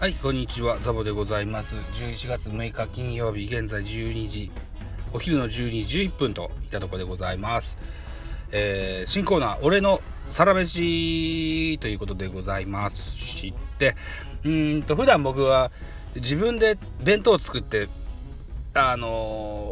[0.00, 1.74] はい、こんにちは、ザボでございます。
[1.74, 4.50] 11月6日金曜日、現在12時、
[5.12, 7.76] お昼の12時11分といったところでございます。
[8.50, 10.00] えー、新コーナー、俺の
[10.30, 13.94] サラメシということでございますして、
[14.42, 15.70] うんと、普段僕は
[16.14, 17.90] 自分で弁当を作って、
[18.72, 19.10] あのー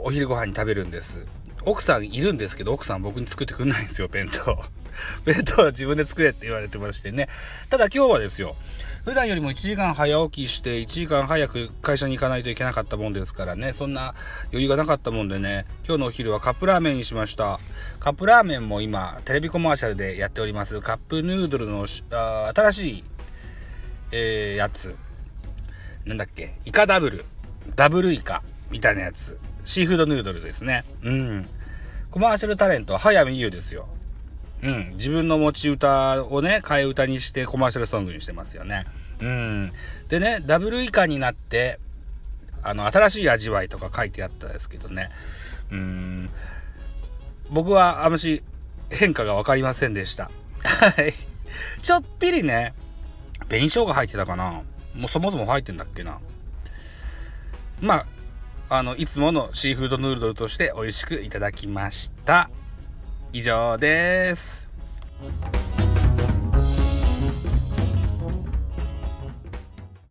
[0.05, 1.25] お昼ご飯に食べるんです。
[1.69, 4.65] 奥さんいるんですけど、奥さん僕に作ってくんないんですよ、弁当。
[5.25, 7.29] 弁当は自分で作れって言われてましてね。
[7.71, 8.57] ただ今日はですよ、
[9.05, 13.73] 普段よりも1時間早起きして1時間早く会社に行かないといけなかったもんですからね。
[13.73, 14.15] そんな
[14.51, 15.67] 余裕がなかったもんでね。
[15.87, 17.61] 今日のお昼はカップラーメンにしました。
[18.01, 20.81] カップラーメンも今テレビコマーシャルでやっております。
[20.81, 23.05] カップヌードルのあ新しい、
[24.13, 24.97] えーやつ。
[26.07, 26.55] なんだっけ？
[26.65, 27.25] イカダブル。
[27.77, 29.39] ダブルイカみたいなやつ。
[29.65, 30.85] シーフードヌードルですね。
[31.03, 31.49] うん。
[32.11, 33.87] コマーシャルタレント早見優ですよ。
[34.63, 38.87] うん、自分の持ち歌をね替え歌にしてコマーシャルソングにしてますよね。
[39.21, 39.73] うん、
[40.09, 41.79] でねダブル以下になって
[42.63, 45.11] あの新しい味わいとか書いてあったんですけどね。
[45.71, 46.31] うん。
[47.51, 48.43] 僕はあんまし
[48.91, 50.31] 変化が分かりませんでした。
[50.65, 51.13] はい。
[51.83, 52.75] ちょっぴりね
[53.49, 54.63] 紅生姜入ってたかな。
[54.95, 56.19] もうそもそも入ってんだっけな。
[57.81, 58.07] まあ
[58.71, 62.51] あのいつものシーフードヌードルとして美味しくいただきました。
[63.33, 64.69] 以上です。